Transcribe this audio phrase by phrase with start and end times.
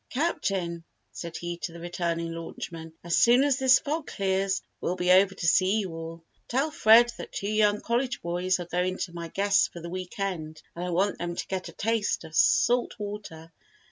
[0.09, 4.95] "Captain," said he to the returning launch man, "as soon as this fog clears, we'll
[4.95, 6.23] be over to see you all.
[6.47, 9.91] Tell Fred that two young college boys are going to be my guests for the
[9.91, 13.51] week end and I want them to get a taste of salt water.